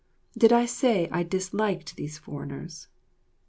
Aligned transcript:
Did 0.35 0.51
I 0.51 0.65
say 0.65 1.07
I 1.11 1.21
disliked 1.21 1.95
these 1.95 2.17
foreigners? 2.17 2.87